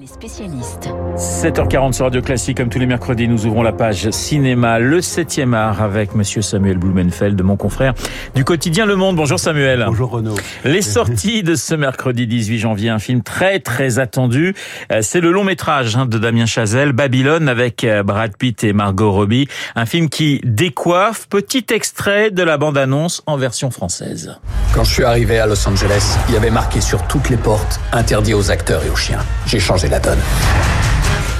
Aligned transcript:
Les 0.00 0.06
spécialistes. 0.06 0.88
7h40 1.16 1.92
sur 1.92 2.04
Radio 2.04 2.22
Classique, 2.22 2.58
comme 2.58 2.68
tous 2.68 2.78
les 2.78 2.86
mercredis, 2.86 3.26
nous 3.26 3.46
ouvrons 3.46 3.64
la 3.64 3.72
page 3.72 4.10
cinéma, 4.10 4.78
le 4.78 5.00
7e 5.00 5.54
art, 5.54 5.82
avec 5.82 6.14
Monsieur 6.14 6.40
Samuel 6.40 6.78
Blumenfeld, 6.78 7.42
mon 7.42 7.56
confrère 7.56 7.94
du 8.36 8.44
quotidien 8.44 8.86
Le 8.86 8.94
Monde. 8.94 9.16
Bonjour 9.16 9.40
Samuel. 9.40 9.82
Bonjour 9.88 10.10
Renaud. 10.10 10.36
Les 10.64 10.82
sorties 10.82 11.42
de 11.42 11.56
ce 11.56 11.74
mercredi 11.74 12.28
18 12.28 12.58
janvier, 12.60 12.90
un 12.90 13.00
film 13.00 13.24
très 13.24 13.58
très 13.58 13.98
attendu. 13.98 14.54
Euh, 14.92 15.00
c'est 15.02 15.20
le 15.20 15.32
long 15.32 15.42
métrage 15.42 15.96
hein, 15.96 16.06
de 16.06 16.18
Damien 16.18 16.46
Chazelle, 16.46 16.92
Babylone, 16.92 17.48
avec 17.48 17.82
euh, 17.82 18.04
Brad 18.04 18.36
Pitt 18.36 18.62
et 18.62 18.72
Margot 18.72 19.10
Robbie. 19.10 19.48
Un 19.74 19.86
film 19.86 20.08
qui 20.08 20.40
décoiffe. 20.44 21.28
Petit 21.28 21.66
extrait 21.70 22.30
de 22.30 22.44
la 22.44 22.56
bande-annonce 22.56 23.24
en 23.26 23.36
version 23.36 23.72
française. 23.72 24.36
Quand 24.72 24.84
je 24.84 24.92
suis 24.92 25.04
arrivé 25.04 25.40
à 25.40 25.46
Los 25.46 25.68
Angeles, 25.68 26.18
il 26.28 26.34
y 26.34 26.36
avait 26.36 26.50
marqué 26.50 26.80
sur 26.80 27.02
toutes 27.08 27.30
les 27.30 27.36
portes 27.36 27.80
interdit 27.92 28.34
aux 28.34 28.52
acteurs 28.52 28.84
et 28.84 28.90
aux 28.90 28.96
chiens. 28.96 29.24
J'ai 29.46 29.58
changé 29.58 29.87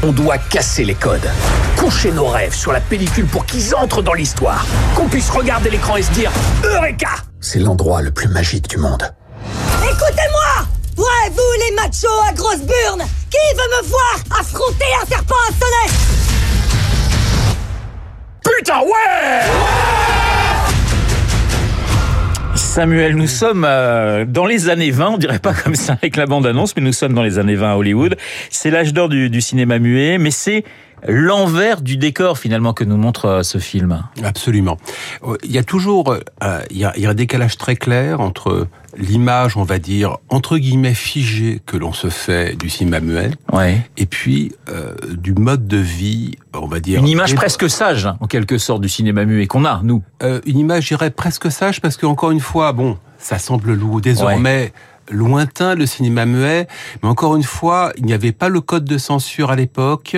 On 0.03 0.13
doit 0.13 0.39
casser 0.39 0.85
les 0.85 0.95
codes, 0.95 1.29
coucher 1.77 2.11
nos 2.13 2.27
rêves 2.27 2.55
sur 2.55 2.73
la 2.73 2.81
pellicule 2.81 3.27
pour 3.27 3.45
qu'ils 3.45 3.75
entrent 3.75 4.01
dans 4.01 4.15
l'histoire, 4.15 4.65
qu'on 4.95 5.07
puisse 5.07 5.29
regarder 5.29 5.71
l'écran 5.71 5.97
et 5.97 6.03
se 6.03 6.11
dire 6.13 6.31
Eureka! 6.65 7.11
C'est 7.41 7.59
l'endroit 7.59 8.01
le 8.01 8.11
plus 8.11 8.29
magique 8.29 8.69
du 8.69 8.79
monde. 8.79 9.13
Écoutez-moi! 9.83 10.67
Ouais, 10.97 11.31
vous 11.31 11.69
les 11.69 11.75
machos 11.77 12.09
à 12.29 12.33
grosse 12.33 12.61
burne 12.61 13.07
Qui 13.31 13.55
veut 13.55 13.83
me 13.83 13.89
voir 13.89 14.41
affronter 14.41 14.85
un 15.03 15.07
Samuel, 22.79 23.17
nous 23.17 23.27
sommes 23.27 23.65
euh, 23.67 24.25
dans 24.25 24.47
les 24.47 24.69
années 24.69 24.93
20, 24.93 25.09
on 25.09 25.19
dirait 25.19 25.41
pas 25.41 25.53
comme 25.53 25.75
ça 25.75 25.95
avec 25.95 26.15
la 26.15 26.27
bande-annonce, 26.27 26.77
mais 26.77 26.83
nous 26.83 26.93
sommes 26.93 27.13
dans 27.13 27.25
les 27.25 27.41
années 27.41 27.57
20 27.57 27.73
à 27.73 27.77
Hollywood. 27.77 28.17
C'est 28.51 28.71
l'âge 28.71 28.93
d'or 28.93 29.09
du, 29.09 29.31
du 29.31 29.41
cinéma 29.41 29.81
muet, 29.81 30.17
mais 30.19 30.31
c'est 30.31 30.63
l'envers 31.07 31.81
du 31.81 31.97
décor 31.97 32.39
finalement 32.39 32.73
que 32.73 32.85
nous 32.85 32.97
montre 32.97 33.25
euh, 33.27 33.43
ce 33.43 33.59
film. 33.59 34.03
Absolument. 34.25 34.77
Il 35.45 35.51
y 35.53 35.59
a 35.59 35.63
toujours 35.63 36.13
euh, 36.43 36.61
il, 36.71 36.79
y 36.79 36.85
a, 36.85 36.93
il 36.97 37.03
y 37.03 37.07
a 37.07 37.11
un 37.11 37.15
décalage 37.15 37.57
très 37.57 37.77
clair 37.77 38.21
entre 38.21 38.67
l'image, 38.97 39.57
on 39.57 39.63
va 39.65 39.79
dire 39.79 40.17
entre 40.29 40.59
guillemets 40.59 40.95
figée 40.95 41.61
que 41.67 41.77
l'on 41.77 41.93
se 41.93 42.09
fait 42.09 42.57
du 42.57 42.69
cinéma 42.71 43.01
muet, 43.01 43.31
Ouais. 43.53 43.81
et 43.97 44.07
puis 44.07 44.53
euh, 44.71 44.95
du 45.13 45.35
mode 45.35 45.67
de 45.69 45.77
vie, 45.77 46.37
on 46.55 46.67
va 46.67 46.81
dire 46.81 47.01
Une 47.01 47.09
image 47.09 47.35
presque 47.35 47.69
sage, 47.71 48.07
hein, 48.07 48.17
en 48.21 48.27
quelque 48.27 48.59
sorte, 48.59 48.81
du 48.81 48.89
cinéma 48.89 49.25
muet 49.25 49.47
qu'on 49.47 49.65
a, 49.65 49.81
nous. 49.85 50.03
euh, 50.23 50.41
une 50.47 50.59
image, 50.59 50.85
je 50.85 50.89
dirais 50.97 51.11
presque 51.11 51.51
sage, 51.53 51.81
parce 51.81 51.97
que 51.97 52.07
encore 52.07 52.31
une 52.31 52.41
fois, 52.41 52.73
bon, 52.73 52.99
ça 53.19 53.39
semble 53.39 53.75
lourd 53.75 54.01
désormais. 54.01 54.73
lointain 55.11 55.75
le 55.75 55.87
cinéma 55.87 56.27
muet, 56.27 56.67
mais 57.03 57.09
encore 57.09 57.35
une 57.37 57.43
fois, 57.43 57.93
il 57.97 58.05
n'y 58.05 58.13
avait 58.13 58.33
pas 58.33 58.49
le 58.49 58.61
code 58.61 58.85
de 58.85 58.99
censure 58.99 59.51
à 59.51 59.57
l'époque, 59.57 60.17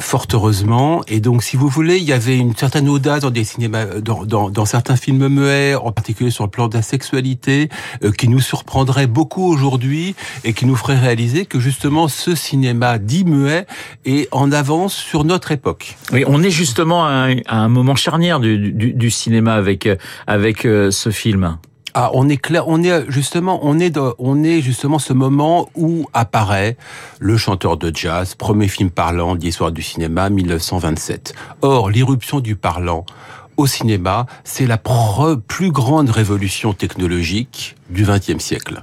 fort 0.00 0.26
heureusement, 0.32 1.02
et 1.08 1.20
donc 1.20 1.42
si 1.42 1.56
vous 1.56 1.68
voulez, 1.68 1.96
il 1.96 2.04
y 2.04 2.12
avait 2.12 2.36
une 2.36 2.54
certaine 2.54 2.88
audace 2.88 3.22
dans 3.22 3.30
des 3.30 3.44
cinémas, 3.44 3.86
dans, 4.00 4.24
dans, 4.24 4.50
dans 4.50 4.64
certains 4.64 4.96
films 4.96 5.28
muets, 5.28 5.74
en 5.74 5.92
particulier 5.92 6.30
sur 6.30 6.44
le 6.44 6.50
plan 6.50 6.68
de 6.68 6.74
la 6.74 6.82
sexualité, 6.82 7.68
euh, 8.04 8.12
qui 8.12 8.28
nous 8.28 8.40
surprendrait 8.40 9.06
beaucoup 9.06 9.44
aujourd'hui 9.44 10.14
et 10.44 10.52
qui 10.52 10.66
nous 10.66 10.76
ferait 10.76 10.98
réaliser 10.98 11.46
que 11.46 11.58
justement 11.60 12.08
ce 12.08 12.34
cinéma 12.34 12.98
dit 12.98 13.24
muet 13.24 13.66
est 14.04 14.28
en 14.32 14.52
avance 14.52 14.94
sur 14.94 15.24
notre 15.24 15.52
époque. 15.52 15.96
Oui, 16.12 16.24
on 16.26 16.42
est 16.42 16.50
justement 16.50 17.04
à 17.04 17.10
un, 17.10 17.36
à 17.46 17.58
un 17.58 17.68
moment 17.68 17.94
charnière 17.94 18.40
du, 18.40 18.58
du, 18.58 18.92
du 18.92 19.10
cinéma 19.10 19.54
avec 19.54 19.88
avec 20.26 20.64
euh, 20.64 20.90
ce 20.90 21.10
film. 21.10 21.58
Ah, 21.94 22.10
on 22.14 22.28
est 22.28 22.36
clair, 22.36 22.68
on 22.68 22.82
est 22.82 23.10
justement, 23.10 23.60
on 23.62 23.78
est 23.78 23.90
dans, 23.90 24.12
on 24.18 24.44
est 24.44 24.60
justement 24.60 24.98
ce 24.98 25.12
moment 25.12 25.68
où 25.74 26.06
apparaît 26.12 26.76
le 27.18 27.36
chanteur 27.36 27.76
de 27.76 27.90
jazz, 27.94 28.34
premier 28.34 28.68
film 28.68 28.90
parlant 28.90 29.34
de 29.34 29.40
l'histoire 29.40 29.72
du 29.72 29.82
cinéma, 29.82 30.28
1927. 30.30 31.34
Or, 31.62 31.90
l'irruption 31.90 32.40
du 32.40 32.56
parlant 32.56 33.04
au 33.56 33.66
cinéma, 33.66 34.26
c'est 34.44 34.66
la 34.66 34.78
plus 35.48 35.72
grande 35.72 36.10
révolution 36.10 36.72
technologique 36.74 37.74
du 37.90 38.04
XXe 38.04 38.38
siècle. 38.38 38.82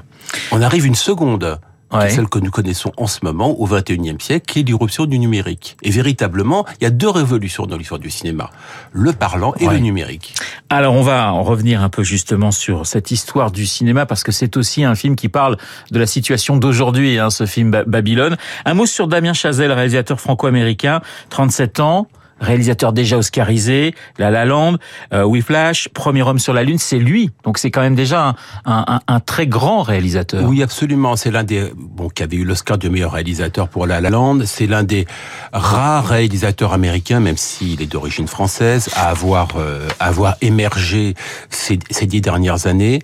On 0.51 0.61
arrive 0.61 0.85
une 0.85 0.95
seconde, 0.95 1.59
Ouais. 1.93 2.09
celle 2.09 2.27
que 2.27 2.39
nous 2.39 2.49
connaissons 2.51 2.91
en 2.97 3.05
ce 3.07 3.19
moment 3.23 3.51
au 3.51 3.67
XXIe 3.67 4.17
siècle, 4.19 4.51
qui 4.51 4.59
est 4.59 4.63
l'irruption 4.63 5.05
du 5.05 5.17
numérique. 5.19 5.77
Et 5.83 5.91
véritablement, 5.91 6.65
il 6.81 6.83
y 6.83 6.87
a 6.87 6.89
deux 6.89 7.07
révolutions 7.09 7.67
dans 7.67 7.77
l'histoire 7.77 7.99
du 7.99 8.09
cinéma 8.09 8.49
le 8.91 9.13
parlant 9.13 9.53
et 9.59 9.67
Ouais. 9.67 9.75
le 9.75 9.79
numérique. 9.79 10.33
Alors 10.69 10.95
on 10.95 11.03
va 11.03 11.31
en 11.31 11.43
revenir 11.43 11.83
un 11.83 11.89
peu 11.89 12.01
justement 12.03 12.49
sur 12.51 12.87
cette 12.87 13.11
histoire 13.11 13.51
du 13.51 13.67
cinéma 13.67 14.07
parce 14.07 14.23
que 14.23 14.31
c'est 14.31 14.57
aussi 14.57 14.83
un 14.83 14.95
film 14.95 15.15
qui 15.15 15.29
parle 15.29 15.57
de 15.91 15.99
la 15.99 16.07
situation 16.07 16.57
d'aujourd'hui, 16.57 17.19
hein, 17.19 17.29
ce 17.29 17.45
film 17.45 17.69
Ba- 17.69 17.83
Babylone. 17.85 18.35
Un 18.65 18.73
mot 18.73 18.87
sur 18.87 19.07
Damien 19.07 19.33
Chazelle, 19.33 19.71
réalisateur 19.71 20.19
franco-américain, 20.19 21.01
37 21.29 21.79
ans. 21.81 22.07
Réalisateur 22.39 22.91
déjà 22.93 23.17
oscarisé, 23.17 23.95
La 24.17 24.29
La 24.29 24.45
Land, 24.45 24.77
euh, 25.13 25.23
Whiplash, 25.23 25.87
Premier 25.93 26.21
homme 26.23 26.39
sur 26.39 26.53
la 26.53 26.63
lune, 26.63 26.77
c'est 26.77 26.99
lui. 26.99 27.31
Donc 27.43 27.57
c'est 27.57 27.71
quand 27.71 27.81
même 27.81 27.95
déjà 27.95 28.35
un, 28.65 28.83
un- 28.87 28.99
un- 29.07 29.19
très 29.21 29.47
grand 29.47 29.81
réalisateur. 29.83 30.43
Oui, 30.47 30.61
absolument. 30.61 31.15
C'est 31.15 31.31
l'un 31.31 31.43
des 31.43 31.71
bon 31.77 32.09
qui 32.09 32.23
avait 32.23 32.37
eu 32.37 32.43
l'Oscar 32.43 32.77
du 32.77 32.89
meilleur 32.89 33.13
réalisateur 33.13 33.69
pour 33.69 33.87
La 33.87 34.01
La 34.01 34.09
Land. 34.09 34.39
C'est 34.45 34.67
l'un 34.67 34.83
des 34.83 35.07
rares 35.53 36.07
réalisateurs 36.07 36.73
américains, 36.73 37.19
même 37.19 37.37
s'il 37.37 37.81
est 37.81 37.85
d'origine 37.91 38.27
française, 38.27 38.89
à 38.95 39.09
avoir 39.09 39.49
euh, 39.57 39.87
avoir 39.99 40.35
émergé 40.41 41.13
ces, 41.49 41.79
ces 41.89 42.05
dix 42.05 42.21
dernières 42.21 42.67
années. 42.67 42.99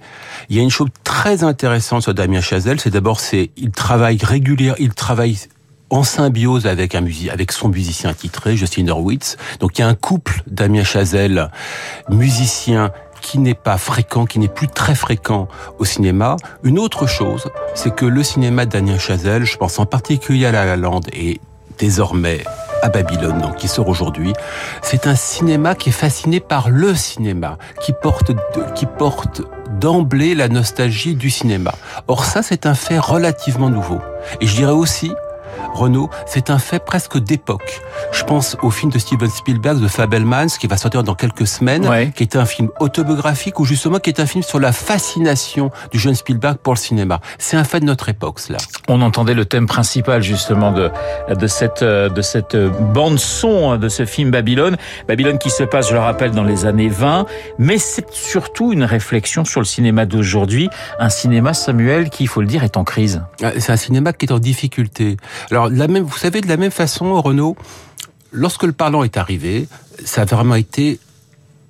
Il 0.50 0.56
y 0.58 0.60
a 0.60 0.62
une 0.64 0.70
chose 0.70 0.90
très 1.04 1.44
intéressante 1.44 2.02
sur 2.04 2.14
Damien 2.14 2.42
Chazelle, 2.42 2.80
c'est 2.80 2.90
d'abord 2.90 3.20
c'est 3.20 3.52
il 3.58 3.72
travaille 3.72 4.20
régulièrement, 4.22 4.78
il 4.80 4.94
travaille 4.94 5.38
en 5.92 6.04
symbiose 6.04 6.66
avec 6.66 6.96
un 6.96 7.02
musi- 7.02 7.30
avec 7.30 7.52
son 7.52 7.68
musicien 7.68 8.14
titré 8.14 8.58
Justin 8.58 8.88
Hurwitz. 8.88 9.38
Donc 9.60 9.78
il 9.78 9.82
y 9.82 9.84
a 9.84 9.88
un 9.88 9.94
couple 9.94 10.42
Damien 10.48 10.84
Chazelle 10.84 11.52
musicien 12.10 12.92
qui 13.22 13.38
n'est 13.38 13.54
pas 13.54 13.78
fréquent, 13.78 14.26
qui 14.26 14.40
n'est 14.40 14.48
plus 14.48 14.68
très 14.68 14.96
fréquent 14.96 15.48
au 15.78 15.86
cinéma. 15.86 16.38
Une 16.64 16.80
autre 16.80 17.06
chose, 17.06 17.50
c'est 17.76 17.94
que 17.94 18.06
le 18.06 18.24
cinéma 18.24 18.66
de 18.66 18.72
Damien 18.72 18.98
Chazelle, 18.98 19.44
je 19.44 19.58
pense 19.58 19.78
en 19.78 19.86
particulier 19.86 20.48
à 20.48 20.52
La 20.52 20.66
La 20.66 20.76
Land 20.76 21.02
et 21.14 21.40
désormais 21.78 22.44
à 22.82 22.90
Babylone, 22.90 23.40
donc 23.42 23.58
qui 23.58 23.68
sort 23.68 23.88
aujourd'hui, 23.88 24.34
c'est 24.82 25.06
un 25.06 25.16
cinéma 25.16 25.76
qui 25.76 25.90
est 25.90 25.92
fasciné 25.92 26.40
par 26.40 26.72
le 26.72 26.96
cinéma, 26.96 27.60
qui 27.80 27.94
porte, 27.94 28.32
qui 28.74 28.88
porte 28.88 29.44
d'emblée 29.80 30.34
la 30.34 30.48
nostalgie 30.48 31.14
du 31.14 31.30
cinéma. 31.30 31.76
Or 32.08 32.26
ça, 32.26 32.42
c'est 32.42 32.66
un 32.66 32.74
fait 32.74 32.98
relativement 32.98 33.70
nouveau. 33.70 34.00
Et 34.42 34.48
je 34.48 34.56
dirais 34.56 34.72
aussi, 34.72 35.12
Renaud, 35.74 36.10
c'est 36.26 36.50
un 36.50 36.60
fait 36.60 36.84
presque 36.84 37.18
d'époque. 37.18 37.82
Je 38.12 38.24
pense 38.24 38.58
au 38.62 38.70
film 38.72 38.92
de 38.92 39.00
Steven 39.00 39.30
Spielberg, 39.30 39.80
de 39.80 39.88
Fabelmans, 39.88 40.48
qui 40.60 40.68
va 40.68 40.78
sortir 40.78 41.04
dans 41.04 41.16
quelques 41.16 41.48
semaines, 41.48 41.88
Ouais. 41.88 42.12
qui 42.16 42.24
est 42.24 42.36
un 42.36 42.46
film 42.46 42.70
autobiographique 42.80 43.60
ou 43.60 43.66
justement 43.66 44.00
qui 44.00 44.10
est 44.10 44.20
un 44.20 44.26
film 44.26 44.44
sur 44.44 44.60
la 44.60 44.72
fascination 44.72 45.72
du 45.92 46.00
jeune 46.00 46.16
Spielberg 46.16 46.58
pour 46.58 46.74
le 46.74 46.80
cinéma. 46.80 47.20
C'est 47.38 47.58
un 47.58 47.64
fait 47.64 47.80
de 47.80 47.86
notre 47.86 48.10
époque, 48.10 48.40
cela. 48.40 48.58
On 48.88 49.02
entendait 49.02 49.34
le 49.34 49.46
thème 49.46 49.66
principal 49.68 50.22
justement 50.22 50.72
de 50.72 50.90
de 51.30 51.48
cette 51.48 51.82
euh, 51.84 52.10
de 52.10 52.22
cette 52.22 52.56
bande 52.56 53.20
son 53.20 53.78
de 53.78 53.90
ce 53.90 54.06
film 54.06 54.32
Babylone, 54.32 54.78
Babylone 55.08 55.38
qui 55.38 55.50
se 55.50 55.64
passe, 55.64 55.90
je 55.90 55.94
le 55.94 56.00
rappelle, 56.00 56.32
dans 56.32 56.44
les 56.44 56.66
années 56.66 56.90
20, 56.90 57.26
mais 57.58 57.78
c'est 57.78 58.12
surtout 58.12 58.72
une 58.74 58.84
réflexion 58.84 59.46
sur 59.46 59.60
le 59.62 59.66
cinéma 59.66 60.06
d'aujourd'hui, 60.06 60.70
un 61.00 61.10
cinéma 61.10 61.54
Samuel 61.54 62.10
qui, 62.10 62.24
il 62.24 62.28
faut 62.28 62.42
le 62.42 62.48
dire, 62.48 62.64
est 62.64 62.78
en 62.78 62.84
crise. 62.84 63.22
Euh, 63.44 63.52
C'est 63.60 63.72
un 63.72 63.78
cinéma 63.78 64.14
qui 64.14 64.26
est 64.26 64.32
en 64.32 64.40
difficulté. 64.40 65.18
Alors, 65.52 65.70
la 65.70 65.88
même, 65.88 66.04
vous 66.04 66.18
savez, 66.18 66.42
de 66.42 66.48
la 66.48 66.58
même 66.58 66.72
façon, 66.72 67.22
Renaud, 67.22 67.56
lorsque 68.32 68.64
le 68.64 68.72
parlant 68.72 69.04
est 69.04 69.18
arrivé, 69.18 69.68
ça 70.04 70.22
a 70.22 70.26
vraiment 70.26 70.56
été 70.56 71.00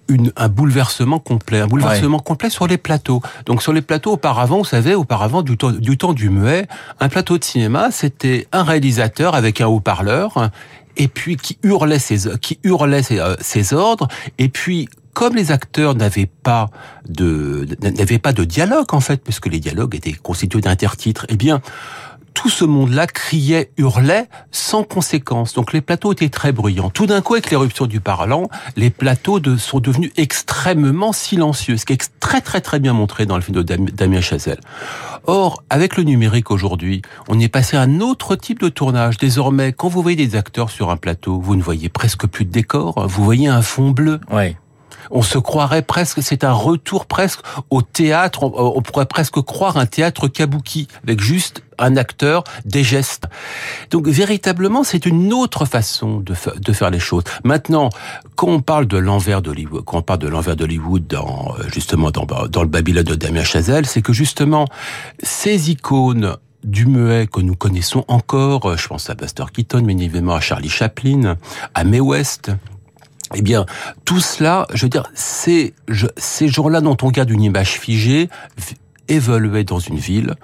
une, 0.07 0.31
un 0.35 0.49
bouleversement 0.49 1.19
complet, 1.19 1.61
un 1.61 1.67
bouleversement 1.67 2.19
complet 2.19 2.49
sur 2.49 2.67
les 2.67 2.77
plateaux. 2.77 3.22
Donc 3.45 3.61
sur 3.63 3.73
les 3.73 3.81
plateaux 3.81 4.13
auparavant, 4.13 4.57
vous 4.59 4.66
savez, 4.66 4.94
auparavant 4.95 5.41
du 5.41 5.57
temps 5.57 5.71
du, 5.71 5.97
temps 5.97 6.13
du 6.13 6.29
muet, 6.29 6.67
un 7.00 7.09
plateau 7.09 7.38
de 7.38 7.44
cinéma, 7.44 7.91
c'était 7.91 8.47
un 8.51 8.63
réalisateur 8.63 9.35
avec 9.35 9.62
un 9.62 9.68
haut-parleur 9.68 10.50
et 10.97 11.07
puis 11.07 11.38
qui 11.38 11.57
hurlait 11.63 12.00
ses 12.00 12.38
qui 12.39 12.59
hurlait 12.63 13.03
ses, 13.03 13.19
euh, 13.19 13.36
ses 13.39 13.74
ordres 13.74 14.09
et 14.38 14.50
puis 14.50 14.89
comme 15.13 15.36
les 15.36 15.51
acteurs 15.51 15.95
n'avaient 15.95 16.30
pas 16.44 16.69
de 17.07 17.68
n'avaient 17.81 18.19
pas 18.19 18.33
de 18.33 18.44
dialogue 18.44 18.94
en 18.94 19.00
fait, 19.00 19.21
puisque 19.24 19.47
les 19.47 19.59
dialogues 19.59 19.95
étaient 19.95 20.13
constitués 20.13 20.62
d'intertitres, 20.62 21.25
eh 21.30 21.36
bien 21.36 21.62
tout 22.33 22.50
ce 22.50 22.66
monde-là 22.66 23.07
criait, 23.07 23.72
hurlait 23.78 24.28
sans 24.51 24.83
conséquence. 24.83 25.54
Donc 25.54 25.74
les 25.74 25.81
plateaux 25.81 26.13
étaient 26.13 26.30
très 26.30 26.51
bruyants. 26.51 26.89
Tout 26.89 27.06
d'un 27.06 27.22
coup, 27.22 27.33
avec 27.33 27.51
l'éruption 27.51 27.86
du 27.86 28.00
parlant, 28.00 28.50
les 28.75 28.89
plateaux 28.89 29.39
sont 29.57 29.80
devenus 29.80 30.12
extrêmement 30.18 31.13
silencieux, 31.13 31.78
ce 31.78 31.86
qui 31.86 31.94
est 31.94 32.12
très 32.19 32.42
très 32.42 32.62
très 32.62 32.80
bien 32.80 32.94
montré 32.94 33.25
dans 33.25 33.36
le 33.36 33.42
film 33.42 33.57
de 33.57 33.63
Dam- 33.63 33.89
Damien 33.89 34.22
Chazelle. 34.22 34.60
Or, 35.28 35.63
avec 35.69 35.98
le 35.98 36.04
numérique 36.04 36.50
aujourd'hui, 36.51 37.01
on 37.28 37.39
est 37.39 37.48
passé 37.48 37.78
à 37.78 37.81
un 37.81 38.00
autre 38.00 38.36
type 38.36 38.60
de 38.60 38.69
tournage. 38.69 39.18
Désormais, 39.18 39.72
quand 39.74 39.88
vous 39.88 40.01
voyez 40.01 40.18
des 40.18 40.36
acteurs 40.36 40.69
sur 40.72 40.89
un 40.89 40.98
plateau, 40.98 41.39
vous 41.39 41.56
ne 41.56 41.62
voyez 41.62 41.89
presque 41.89 42.25
plus 42.27 42.45
de 42.45 42.51
décor, 42.51 43.07
vous 43.07 43.24
voyez 43.24 43.48
un 43.48 43.62
fond 43.62 43.92
bleu. 43.92 44.19
On 45.09 45.21
se 45.21 45.38
croirait 45.38 45.81
presque, 45.81 46.21
c'est 46.21 46.44
un 46.44 46.53
retour 46.53 47.06
presque 47.06 47.39
au 47.69 47.81
théâtre, 47.81 48.44
on, 48.44 48.81
pourrait 48.81 49.06
presque 49.06 49.42
croire 49.42 49.77
un 49.77 49.86
théâtre 49.86 50.27
kabuki, 50.27 50.88
avec 51.03 51.21
juste 51.21 51.63
un 51.80 51.98
acteur, 51.98 52.44
des 52.65 52.83
gestes. 52.83 53.25
Donc 53.89 54.07
véritablement, 54.07 54.83
c'est 54.83 55.06
une 55.06 55.33
autre 55.33 55.65
façon 55.65 56.19
de, 56.19 56.33
faire 56.74 56.92
les 56.92 57.00
choses. 57.00 57.24
Maintenant, 57.44 57.89
quand 58.36 58.48
on 58.48 58.62
parle 58.62 58.86
de 58.86 58.98
l'envers 58.98 59.42
d'Hollywood, 59.42 59.83
quand 59.86 59.98
on 59.98 60.01
parle 60.03 60.19
de 60.19 60.27
l'envers 60.27 60.56
d'Hollywood 60.56 61.07
dans 61.07 61.56
justement 61.74 62.12
dans, 62.12 62.25
dans 62.25 62.62
le 62.62 62.69
Babylone 62.69 63.03
de 63.03 63.15
Damien 63.15 63.44
Chazelle, 63.44 63.86
c'est 63.86 64.01
que 64.01 64.13
justement 64.13 64.68
ces 65.24 65.71
icônes 65.71 66.36
du 66.63 66.86
muet 66.86 67.27
que 67.27 67.42
nous 67.42 67.56
connaissons 67.56 68.06
encore, 68.07 68.77
je 68.77 68.88
pense 68.88 69.09
à 69.09 69.15
Buster 69.15 69.45
Keaton, 69.51 69.83
mais 69.83 69.94
évidemment 69.94 70.36
à 70.36 70.39
Charlie 70.39 70.69
Chaplin, 70.69 71.38
à 71.74 71.83
Mae 71.83 72.00
West, 72.00 72.51
eh 73.33 73.42
bien, 73.42 73.66
tout 74.06 74.19
cela, 74.19 74.68
je 74.74 74.86
veux 74.86 74.89
dire, 74.89 75.04
c'est 75.13 75.74
ces 76.18 76.48
gens-là 76.48 76.81
dont 76.81 76.98
on 77.01 77.10
garde 77.10 77.30
une 77.30 77.44
image 77.44 77.80
figée, 77.80 78.30
évoluaient 79.07 79.63
dans 79.63 79.80
une 79.80 79.98
ville 79.98 80.36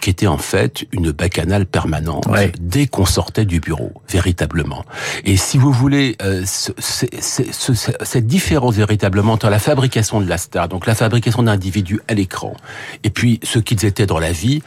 qui 0.00 0.10
était 0.10 0.26
en 0.26 0.38
fait 0.38 0.86
une 0.92 1.10
bacchanale 1.10 1.66
permanente 1.66 2.24
dès 2.60 2.86
qu'on 2.86 3.04
sortait 3.04 3.44
du 3.44 3.60
bureau, 3.60 3.92
véritablement. 4.08 4.84
Et 5.24 5.36
si 5.36 5.58
vous 5.58 5.72
voulez, 5.72 6.16
euh, 6.22 6.44
cette 6.46 8.26
différence 8.26 8.76
véritablement 8.76 9.32
entre 9.32 9.50
la 9.50 9.58
fabrication 9.58 10.20
de 10.20 10.28
la 10.28 10.38
star, 10.38 10.68
donc 10.68 10.86
la 10.86 10.94
fabrication 10.94 11.42
d'individus 11.42 12.00
à 12.08 12.14
l'écran, 12.14 12.54
et 13.04 13.10
puis 13.10 13.40
ce 13.42 13.58
qu'ils 13.58 13.84
étaient 13.84 14.06
dans 14.06 14.18
la 14.18 14.32
vie, 14.32 14.62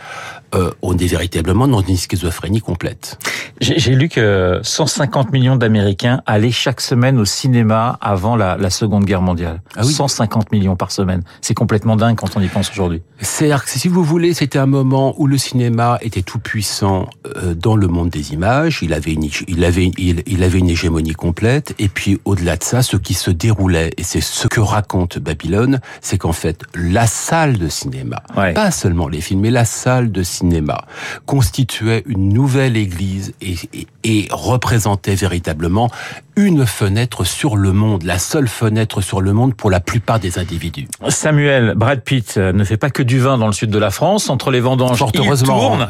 euh, 0.54 0.72
on 0.81 0.98
est 0.98 1.07
véritablement 1.07 1.68
dans 1.68 1.81
une 1.81 1.98
schizophrénie 1.98 2.60
complète. 2.60 3.18
J'ai 3.62 3.96
lu 3.96 4.10
que 4.10 4.60
150 4.62 5.31
millions 5.31 5.56
d'Américains 5.56 6.22
allaient 6.25 6.52
chaque 6.52 6.81
semaine 6.81 7.18
au 7.18 7.25
cinéma 7.25 7.98
avant 8.02 8.36
la, 8.36 8.58
la 8.58 8.69
Seconde 8.69 9.06
Guerre 9.06 9.22
mondiale. 9.22 9.62
Ah 9.75 9.81
oui. 9.86 9.94
150 9.94 10.52
millions 10.52 10.75
par 10.75 10.92
semaine. 10.92 11.24
C'est 11.42 11.54
complètement 11.54 11.96
dingue 11.96 12.16
quand 12.16 12.36
on 12.36 12.42
y 12.42 12.48
pense 12.48 12.69
aujourd'hui. 12.72 13.02
C'est 13.19 13.52
si 13.66 13.88
vous 13.88 14.04
voulez, 14.04 14.34
c'était 14.34 14.60
un 14.60 14.66
moment 14.66 15.13
où 15.18 15.28
le 15.28 15.38
cinéma 15.38 15.98
était 16.02 16.22
tout 16.22 16.40
puissant 16.40 17.08
euh, 17.38 17.54
dans 17.54 17.75
le 17.75 17.88
monde 17.88 18.10
des 18.10 18.34
images. 18.34 18.80
Il 18.81 18.94
avait 18.94 19.13
une, 19.13 19.30
il 19.48 19.64
avait, 19.64 19.92
il, 19.98 20.24
il 20.25 20.44
avait 20.44 20.60
une 20.60 20.69
hégémonie 20.69 21.14
complète. 21.14 21.75
Et 21.80 21.88
puis 21.88 22.19
au-delà 22.25 22.57
de 22.57 22.64
ça, 22.64 22.81
ce 22.81 22.98
qui 22.98 23.14
se 23.14 23.31
déroulait, 23.31 23.92
et 23.98 24.04
c'est 24.04 24.22
ce 24.22 24.48
que 24.48 24.60
raconte 24.60 25.19
Babylone, 25.19 25.80
c'est 26.02 26.18
qu'en 26.18 26.34
fait 26.34 26.64
la 26.75 27.07
salle 27.07 27.57
de 27.57 27.69
cinéma, 27.69 28.24
pas 28.34 28.72
seulement 28.72 29.07
les 29.07 29.22
films, 29.22 29.42
mais 29.42 29.52
la 29.52 29.66
salle 29.66 30.12
de 30.12 30.24
cinéma 30.24 30.42
cinéma 30.42 30.86
constituait 31.28 32.04
une 32.07 32.30
nouvelle 32.30 32.75
église 32.75 33.34
et, 33.42 33.50
et, 34.03 34.27
représentait 34.31 35.15
véritablement 35.15 35.89
une 36.36 36.65
fenêtre 36.65 37.24
sur 37.24 37.56
le 37.57 37.71
monde, 37.74 38.03
la 38.03 38.19
seule 38.19 38.48
fenêtre 38.48 39.01
sur 39.01 39.21
le 39.21 39.33
monde 39.33 39.53
pour 39.53 39.69
la 39.69 39.80
plupart 39.80 40.19
des 40.19 40.39
individus. 40.39 40.88
Samuel, 41.09 41.74
Brad 41.75 42.01
Pitt 42.01 42.38
ne 42.38 42.63
fait 42.63 42.77
pas 42.77 42.89
que 42.89 43.03
du 43.03 43.19
vin 43.19 43.38
dans 43.38 43.48
le 43.48 43.53
sud 43.53 43.69
de 43.69 43.77
la 43.77 43.92
France. 43.92 44.30
Entre 44.30 44.51
les 44.51 44.59
vendanges, 44.59 44.98
Fort 44.98 45.12
heureusement. 45.18 45.59
tourne. 45.59 45.88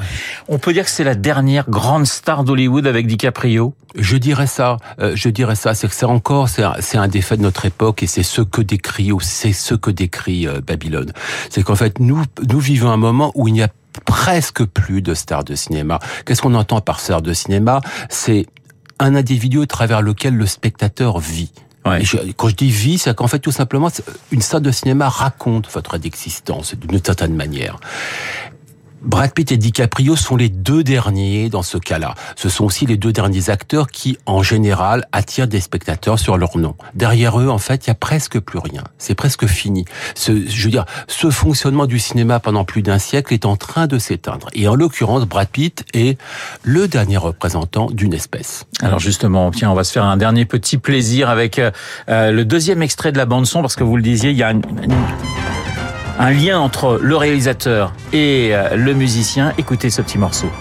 On 0.47 0.57
peut 0.57 0.73
dire 0.73 0.85
que 0.85 0.89
c'est 0.89 1.03
la 1.03 1.15
dernière 1.15 1.69
grande 1.69 2.05
star 2.05 2.43
d'Hollywood 2.43 2.87
avec 2.87 3.07
DiCaprio. 3.07 3.73
Je 3.95 4.17
dirais 4.17 4.47
ça. 4.47 4.77
Euh, 4.99 5.13
je 5.15 5.29
dirais 5.29 5.55
ça. 5.55 5.73
C'est 5.73 5.87
que 5.87 5.93
c'est 5.93 6.05
encore, 6.05 6.49
c'est 6.49 6.63
un, 6.63 7.01
un 7.01 7.07
défait 7.07 7.37
de 7.37 7.41
notre 7.41 7.65
époque 7.65 8.03
et 8.03 8.07
c'est 8.07 8.23
ce 8.23 8.41
que 8.41 8.61
décrit, 8.61 9.11
c'est 9.21 9.53
ce 9.53 9.75
que 9.75 9.91
décrit 9.91 10.47
euh, 10.47 10.61
Babylone. 10.65 11.11
C'est 11.49 11.63
qu'en 11.63 11.75
fait, 11.75 11.99
nous, 11.99 12.23
nous 12.47 12.59
vivons 12.59 12.89
un 12.89 12.97
moment 12.97 13.31
où 13.35 13.47
il 13.47 13.53
n'y 13.53 13.63
a 13.63 13.69
presque 14.05 14.63
plus 14.65 15.01
de 15.01 15.13
stars 15.13 15.43
de 15.43 15.55
cinéma. 15.55 15.99
Qu'est-ce 16.25 16.41
qu'on 16.41 16.55
entend 16.55 16.81
par 16.81 16.99
star 16.99 17.21
de 17.21 17.33
cinéma? 17.33 17.81
C'est 18.09 18.47
un 18.99 19.15
individu 19.15 19.57
au 19.57 19.65
travers 19.65 20.01
lequel 20.01 20.35
le 20.35 20.45
spectateur 20.45 21.19
vit. 21.19 21.51
quand 21.83 22.49
je 22.49 22.55
dis 22.55 22.69
vie, 22.69 22.97
c'est 22.97 23.15
qu'en 23.15 23.27
fait, 23.27 23.39
tout 23.39 23.51
simplement, 23.51 23.89
une 24.31 24.41
salle 24.41 24.61
de 24.61 24.71
cinéma 24.71 25.09
raconte 25.09 25.69
votre 25.71 25.95
existence 25.95 26.75
d'une 26.75 27.03
certaine 27.03 27.35
manière. 27.35 27.79
Brad 29.01 29.33
Pitt 29.33 29.51
et 29.51 29.57
DiCaprio 29.57 30.15
sont 30.15 30.35
les 30.35 30.49
deux 30.49 30.83
derniers 30.83 31.49
dans 31.49 31.63
ce 31.63 31.79
cas-là. 31.79 32.13
Ce 32.35 32.49
sont 32.49 32.65
aussi 32.65 32.85
les 32.85 32.97
deux 32.97 33.11
derniers 33.11 33.49
acteurs 33.49 33.87
qui, 33.87 34.17
en 34.27 34.43
général, 34.43 35.07
attirent 35.11 35.47
des 35.47 35.59
spectateurs 35.59 36.19
sur 36.19 36.37
leur 36.37 36.57
nom. 36.57 36.75
Derrière 36.93 37.39
eux, 37.39 37.49
en 37.49 37.57
fait, 37.57 37.85
il 37.85 37.87
y 37.87 37.91
a 37.91 37.95
presque 37.95 38.39
plus 38.39 38.59
rien. 38.59 38.83
C'est 38.99 39.15
presque 39.15 39.47
fini. 39.47 39.85
Ce, 40.13 40.47
je 40.47 40.63
veux 40.65 40.69
dire, 40.69 40.85
ce 41.07 41.31
fonctionnement 41.31 41.87
du 41.87 41.97
cinéma 41.97 42.39
pendant 42.39 42.63
plus 42.63 42.83
d'un 42.83 42.99
siècle 42.99 43.33
est 43.33 43.45
en 43.45 43.55
train 43.55 43.87
de 43.87 43.97
s'éteindre. 43.97 44.47
Et 44.53 44.67
en 44.67 44.75
l'occurrence, 44.75 45.25
Brad 45.25 45.47
Pitt 45.47 45.83
est 45.93 46.19
le 46.61 46.87
dernier 46.87 47.17
représentant 47.17 47.89
d'une 47.89 48.13
espèce. 48.13 48.65
Alors 48.81 48.99
justement, 48.99 49.49
tiens, 49.49 49.71
on 49.71 49.75
va 49.75 49.83
se 49.83 49.91
faire 49.91 50.05
un 50.05 50.17
dernier 50.17 50.45
petit 50.45 50.77
plaisir 50.77 51.29
avec 51.29 51.59
euh, 51.59 51.71
le 52.31 52.45
deuxième 52.45 52.83
extrait 52.83 53.11
de 53.11 53.17
la 53.17 53.25
bande 53.25 53.47
son, 53.47 53.61
parce 53.61 53.75
que 53.75 53.83
vous 53.83 53.97
le 53.97 54.03
disiez, 54.03 54.29
il 54.29 54.37
y 54.37 54.43
a 54.43 54.51
une 54.51 54.61
un 56.21 56.29
lien 56.29 56.59
entre 56.59 56.99
le 57.01 57.15
réalisateur 57.17 57.93
et 58.13 58.49
euh, 58.51 58.75
le 58.75 58.93
musicien. 58.93 59.53
Écoutez 59.57 59.89
ce 59.89 60.03
petit 60.03 60.19
morceau. 60.19 60.51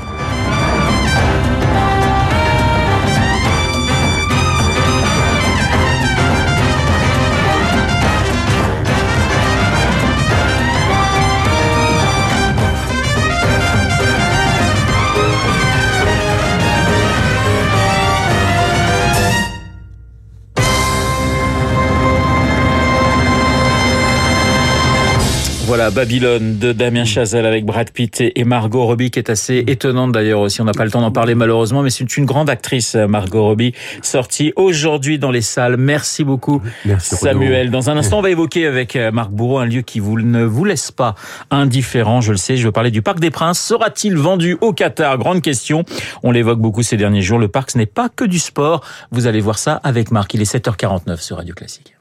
Voilà, 25.71 25.93
Babylone 25.93 26.59
de 26.59 26.73
Damien 26.73 27.05
Chazelle 27.05 27.47
avec 27.47 27.65
Brad 27.65 27.93
Pitt 27.93 28.21
et 28.21 28.43
Margot 28.43 28.85
Robbie, 28.87 29.13
qui 29.13 29.21
est 29.21 29.31
assez 29.31 29.63
étonnante 29.69 30.11
d'ailleurs 30.11 30.41
aussi. 30.41 30.61
On 30.61 30.65
n'a 30.65 30.73
pas 30.73 30.85
le 30.85 30.91
temps 30.91 31.01
d'en 31.01 31.13
parler 31.13 31.37
malheureusement, 31.37 31.85
mais 31.85 31.91
c'est 31.91 32.17
une 32.17 32.25
grande 32.25 32.51
actrice, 32.51 32.97
Margot 32.97 33.45
Robbie, 33.45 33.73
sortie 34.03 34.53
aujourd'hui 34.57 35.21
dans 35.21 35.31
les 35.31 35.43
salles. 35.43 35.77
Merci 35.77 36.25
beaucoup, 36.25 36.61
Samuel. 36.99 37.71
Dans 37.71 37.89
un 37.89 37.97
instant, 37.97 38.19
on 38.19 38.21
va 38.21 38.31
évoquer 38.31 38.67
avec 38.67 38.97
euh, 38.97 39.13
Marc 39.13 39.31
Bourreau 39.31 39.59
un 39.59 39.65
lieu 39.65 39.83
qui 39.83 40.01
vous, 40.01 40.21
ne 40.21 40.43
vous 40.43 40.65
laisse 40.65 40.91
pas 40.91 41.15
indifférent. 41.53 42.21
Je 42.21 42.33
le 42.33 42.37
sais, 42.37 42.57
je 42.57 42.65
veux 42.65 42.73
parler 42.73 42.91
du 42.91 43.01
Parc 43.01 43.21
des 43.21 43.31
Princes. 43.31 43.61
Sera-t-il 43.61 44.17
vendu 44.17 44.59
au 44.61 44.73
Qatar? 44.73 45.19
Grande 45.19 45.41
question. 45.41 45.85
On 46.25 46.33
l'évoque 46.33 46.59
beaucoup 46.59 46.83
ces 46.83 46.97
derniers 46.97 47.23
jours. 47.23 47.39
Le 47.39 47.47
parc, 47.47 47.71
ce 47.71 47.79
n'est 47.79 47.87
pas 47.87 48.09
que 48.09 48.25
du 48.25 48.41
sport. 48.41 48.85
Vous 49.13 49.29
allez 49.29 49.41
voir 49.41 49.57
ça 49.57 49.75
avec 49.85 50.11
Marc. 50.11 50.35
Il 50.35 50.43
est 50.43 50.53
7h49 50.53 51.21
sur 51.21 51.37
Radio 51.37 51.55
Classique. 51.55 51.95